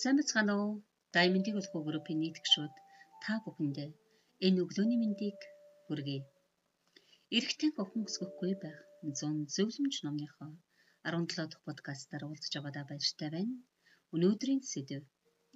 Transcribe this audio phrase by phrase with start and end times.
[0.00, 0.72] Сайн бацгаана уу?
[1.14, 2.74] Даймондыг болох группийн нийтгчүүд
[3.24, 3.90] та бүхэндээ
[4.46, 5.40] энэ өглөөний мэндийг
[5.84, 6.22] хүргэе.
[7.36, 10.52] Эрэгтэй охин өсгөхгүй байх 100 зөвлөмж номныхоо
[11.02, 13.54] 17 дахь подкастаар уулзж байгаадаа баяртай байна.
[14.14, 15.02] Өнөөдрийн сэдэв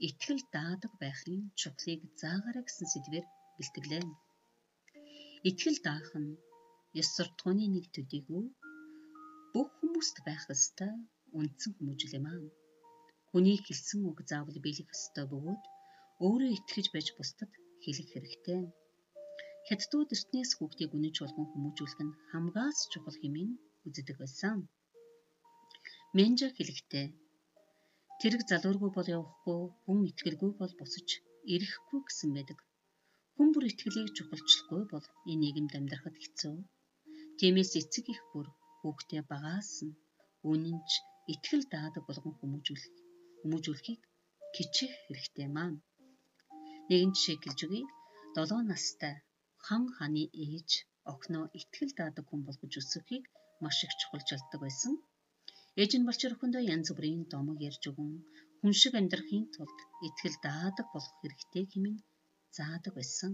[0.09, 3.27] итгэл даадаг байхын чухлыг заагаарай гэсэн сэдвээр
[3.59, 4.05] бэлтгэлээ.
[5.49, 6.31] Итгэл даах нь
[7.01, 8.45] ёс суртахууны нэг төдийгүй
[9.53, 10.93] бүх хүмүүст байх ёстой
[11.39, 12.62] үндсэн хүмүүжил юм аа.
[13.33, 15.63] Хүний хэлсэн үг заавал биелэх ёстой бөгөөд
[16.25, 17.53] өөрөө итгэж байж бусдад
[17.83, 18.61] хэлэх хэрэгтэй.
[19.69, 23.51] Хятадууд эртнээс хүүхдийг үнэж болгон хүмүүжүүлэх нь хамгаас чухал хэмээн
[23.87, 24.59] үздэг байсан.
[26.17, 27.07] Менжа хэлэхдээ
[28.21, 31.09] тэрэг залуургүй бол явахгүй, хүн итгэлгүй бол босож
[31.55, 32.59] ирэхгүй гэсэн байдаг.
[33.35, 36.57] Хүн бүр итгэлийг чухалчлахгүй бол энэ нийгэмд амьдрахад хэцүү.
[37.39, 38.47] Тиймээс эцэг их бүр
[38.81, 39.99] хүүхдээ багаас нь
[40.51, 40.91] үнэнч
[41.33, 43.02] итгэл даадаг болгон хүмүүжүүлэх
[43.43, 44.03] хүмүүжүүлэхийг
[44.55, 45.79] кичээх хэрэгтэй маань.
[46.89, 47.83] Нэгэн жишээ гэлж өгье.
[48.37, 49.15] 7 настай
[49.67, 50.71] хан ханы ээж
[51.13, 53.25] охиноо итгэл даадаг хүн болгож өсгөхийг
[53.63, 54.95] маш их чухалчилдаг байсан.
[55.81, 58.11] Ээж нь болчор охиндоо янз бүрийн домог ярьж өгөн
[58.61, 61.99] хүн шиг амьдрахын тулд итгэл даадаг болох хэрэгтэй хэмээн
[62.57, 63.33] заадаг байсан.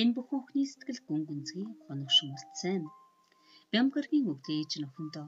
[0.00, 2.82] Энэ бүхэн охины сэтгэл гүн гүнзгий хоногшин үлдсэн.
[3.70, 5.26] Бямгаргийн өвлөө ээж нь охиндоо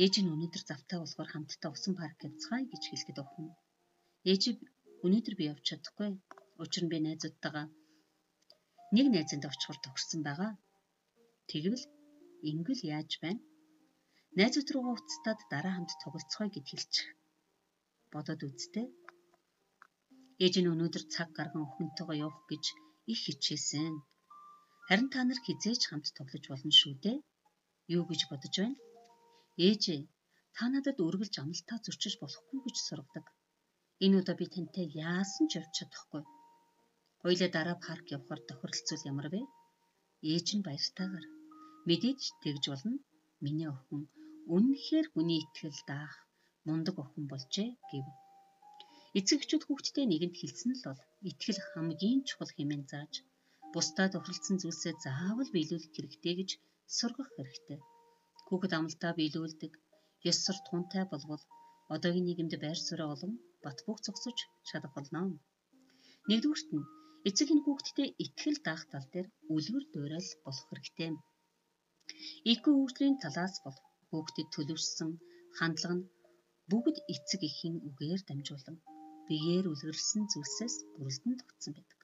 [0.00, 3.48] ээж нь өнөөдөр завтай болохоор хамтдаа усан парк явцгаая гэж хэлэхэд охин.
[4.30, 4.42] Ээж
[5.04, 6.10] өнөөдөр би явж чадахгүй.
[6.62, 7.66] Учир нь би найзуудтайгаа
[8.96, 10.52] нэг найзанд очихоор тохирсон байгаа.
[11.50, 11.84] Тэгвэл
[12.50, 13.42] ингэл яаж байна?
[14.38, 17.08] Найзууд руугаа уцтаад дараа хамт тоглоцгоё гэд хэлчих.
[18.12, 18.86] Бодоод үзтээ.
[20.44, 22.64] Ээж нь өнөөдөр цаг гарган охинтойгоо явах гэж
[23.12, 23.94] их хичээсэн.
[24.88, 27.18] Харин та нар хизээж хамт тоглож болно шүү дээ.
[27.96, 28.76] Юу гэж бодож байна?
[29.66, 30.00] Ээжээ,
[30.56, 33.26] та надад үргэлж амлалтаа зөрчиж болохгүй гэж сургадаг.
[34.04, 36.22] Энэ удаа би тантай яасан ч явж чадахгүй.
[37.22, 39.40] Хоёлаа дараа парк явахаар тохиролцвол ямар вэ?
[40.32, 41.26] Ээж нь баяртайгаар
[41.88, 42.96] мэдээж тэгж болно.
[43.44, 44.02] Миний охин
[44.54, 46.14] үнэхээр хүний итгэл даах
[46.66, 48.06] мундаг охин болжээ гэв.
[49.18, 51.00] Эцэгчүүд хүүхдтэй нэгэнд хэлсэн л бол
[51.30, 53.14] итгэл хамгийн чухал хэмээн зааж
[53.74, 56.50] бусдад тохиролцсон зүйлсээ заавал биелүүлэх хэрэгтэй гэж
[56.96, 57.78] сургах хэрэгтэй.
[58.52, 59.72] Хүүхэд амлалтаа биелүүлдэг
[60.30, 61.42] ёс суртахуунтай болвол
[61.94, 63.32] одоогийн нийгэмд байр суурь олон
[63.64, 65.20] бат бөх зогсож чадах болно.
[66.28, 66.88] Нэгдүгüрт нь
[67.28, 71.10] эцэг энэ хүүхдтэй итгэл даах тал дээр үлгэр дуурайл болох хэрэгтэй.
[72.52, 75.10] IQ хөгжлийн талаас бол хүүхдэд төлөвшсөн
[75.58, 76.08] хандлага нь
[76.70, 78.76] бүгд эцэг эхийн үгээр дамжуулан
[79.28, 82.00] биеэр үлгэрлсэн зүйлсээс бүрэлдэн тогтсон байдаг.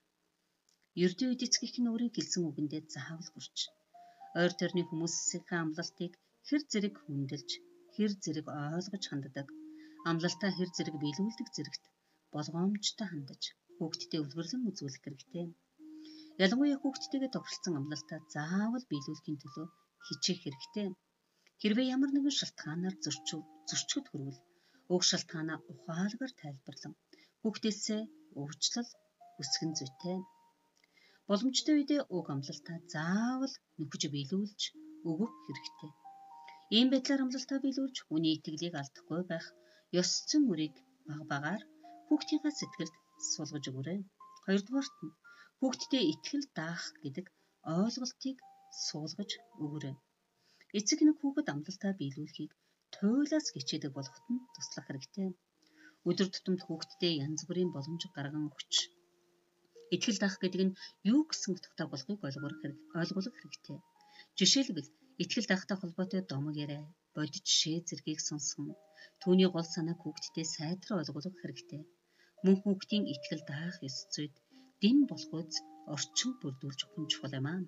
[1.05, 3.59] Ердөө үед эцэг эхийн өөрийн хэлсэн үгэндээ заавал хүрч
[4.41, 6.13] ойр тойрны хүмүүсийн амлалтыг
[6.49, 7.51] хэр зэрэг хүндэлж,
[7.95, 9.49] хэр зэрэг ойлгож ханддаг,
[10.09, 11.85] амлалтаа хэр зэрэг биелүүлдэг зэрэгт
[12.35, 13.43] болгоомжтой хандаж,
[13.77, 15.47] хүүхдтэд үлгэрлэн үзүүлэх хэрэгтэй.
[16.45, 19.67] Ялангуяа хүүхдтэйгээ тохиролцсон амлалтаа заавал биелүүлэхийн төлөө
[20.07, 20.89] хичээх хэрэгтэй.
[21.61, 24.41] Хэрвээ ямар нэгэн шалтгаанаар зөрчив зөрчгөд хүрвэл
[24.95, 26.95] уг шалтгаанаа ухаалгаар тайлбарлан
[27.41, 28.03] хүүхдээсээ
[28.41, 28.91] өвчлөл
[29.41, 30.19] үсгэн зүйтэй.
[31.29, 34.61] Боломжтой үедээ уг амлалтаа заавал нөхөж биелүүлж
[35.11, 35.93] өгөх хэрэгтэй.
[36.77, 39.47] Ийм байдлаар амлалтаа биелүүлж хүний итгэлийг алдахгүй байх
[40.01, 40.75] ёс зүйн мөрийг
[41.09, 41.63] баг багаар
[42.07, 42.95] хүүхдийнхээ сэтгэлд
[43.33, 44.01] суулгаж өгөөрэй.
[44.45, 45.17] Хоёрдугаарт нь
[45.61, 47.27] хүүхдэд итгэл даах гэдэг
[47.77, 48.37] ойлголтыг
[48.87, 49.31] суулгаж
[49.65, 49.97] өгөөрэй.
[50.79, 52.53] Эцэг нэг хүүхэд амлалтаа биелүүлэхийг
[52.95, 55.29] туйлаас хичээдэг болоход нь туслах хэрэгтэй.
[56.09, 58.73] Өдөр тутамд хүүхдэд янз бүрийн боломж гарган өгч
[59.95, 60.77] итгэл даах гэдэг нь
[61.13, 63.79] юу гэсэн утгатай болохыг ойлгох хэрэгтэй.
[64.39, 64.89] Жишээлбэл
[65.23, 66.85] Итгэл дахтай холбоотой домог яриа,
[67.17, 68.71] бодит жишээ зэргийг сонсгон
[69.23, 71.83] түүний гол санааг хүүхдэд сайдраа ойлгуулах хэрэгтэй.
[72.45, 74.35] Мөн хүүхдийн итгэл даах ёс зүйд
[74.83, 75.53] дэм болохоз
[75.95, 77.61] орчин бүрдүүлж өгөх нь чухал юм аа.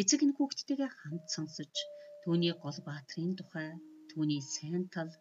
[0.00, 1.74] Эцэг энэ хүүхдтэйгээ хамт сонсож
[2.22, 3.68] түүний гол баатрын тухай,
[4.10, 5.12] түүний сайн тал,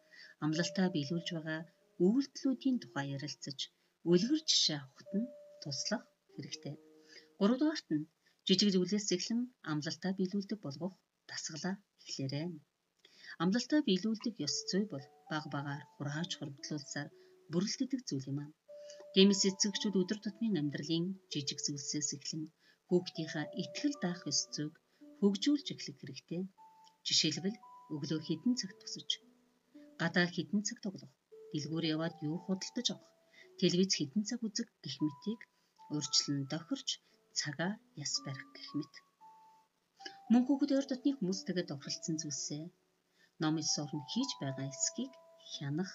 [0.43, 1.61] амлалтаа биелүүлж байгаа
[2.05, 3.59] үйлдэлүүдийн тухай ярилцаж
[4.11, 5.31] үлгэр жишээ авахт нь
[5.61, 6.75] туслах хэрэгтэй.
[7.39, 8.07] Гуравдугаарт нь
[8.47, 10.95] жижиг зүйлээс эхлэн амлалтаа биелүүлдэг болгох
[11.31, 11.75] дасгалаа
[12.07, 12.47] эхлээрэй.
[13.43, 17.09] Амлалтаа биелүүлдэг ёс зүй бол баг багаар хурааж хуримтлуулсаар
[17.51, 18.51] бүрэлдэдэг зүйл юм аа.
[19.13, 22.43] Тиймээс эцэгчүүд өдөр тутмын амьдралын жижиг зүйлсээс эхлэн
[22.87, 24.73] хүүхдийнхаа итгэл даах ёс зүйг
[25.19, 26.41] хөгжүүлж эхлэх хэрэгтэй.
[27.07, 27.57] Жишээлбэл
[27.93, 29.09] өглөө хідэн цагт тусаж,
[30.01, 31.13] гадаа хідэн цаг тоглох,
[31.51, 33.11] дэлгүүр яваад юу худалдаж авах,
[33.59, 35.41] телевиз хідэн цаг үзэх гэх мэтийг
[35.93, 36.89] өөрчлөн тохирч
[37.39, 37.71] цагаа
[38.03, 38.93] яс барих гэх мэт.
[40.31, 42.63] Мөн хүүхэд ойр дотны хүмүүстэйгээ тохиролцсон зүйлсээ
[43.41, 45.11] ном ис орн хийж байгаа эсхийг
[45.53, 45.91] хянах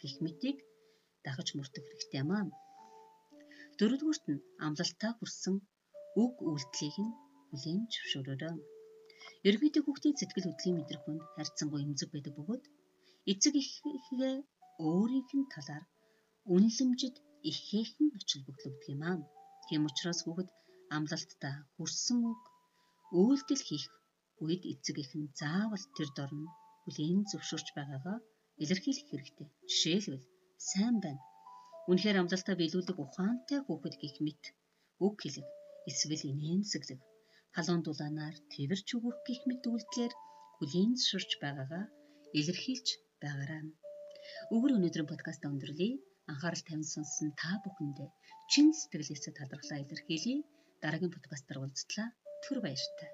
[0.00, 0.58] гих мэтийг
[1.24, 2.46] дагаж мөрдөх хэрэгтэй юм аа.
[3.78, 5.56] Дөрөвдүгüрт нь амлалтаа хүрсэн
[6.22, 7.16] үг үйлдэлийг нь
[7.48, 8.56] хүлээн зөвшөөрөөрэй.
[9.46, 12.64] Ерөнхийдөө хүүхдийн сэтгэл хөдлөлийн мэдрэх хүнд харьцангуй эмзэг байдаг бөгөөд
[13.32, 14.34] эцэг ихээ
[14.88, 15.84] өөрийнх нь талаар
[16.54, 17.16] үнэлэмжид
[17.50, 19.18] ихээхэн очил бөглөгдөг юм аа.
[19.66, 20.48] Тийм учраас хүүхэд
[20.96, 22.42] амлалтаа хүрсэн үг
[23.08, 23.88] үйлдэл хийх
[24.44, 26.44] үед эцэг их нь заавал тэр дорн
[26.84, 28.18] хүлээн зөвшөөрч байгаагаа
[28.62, 29.48] илэрхийлэх хэрэгтэй.
[29.70, 30.24] Жишээлбэл
[30.70, 31.22] сайн байна.
[31.90, 34.42] Үнэхээр амлалтаа биелүүлдэг ухаантай хүүхэд гих мэт
[35.06, 35.46] үг хэлэг
[35.90, 37.00] эсвэл инээнсэглэг
[37.56, 40.12] халуун дулаанаар тэрч өгөх гих мэт үйлдэлээр
[40.58, 41.84] хүлээн зөвшөөрч байгаагаа
[42.38, 42.88] илэрхийлж
[43.22, 43.62] байгаарай.
[44.54, 45.96] Өгөр өнөөдрийн подкаст өндөрлөе.
[46.30, 48.08] Анхаарал тавин сонссон та бүхэндээ
[48.52, 50.44] чин сэтгэлээсээ талархлаа илэрхийлье.
[50.82, 52.08] Дараагийн подкастаар уулзтлаа.
[52.46, 53.10] Түр баяртай.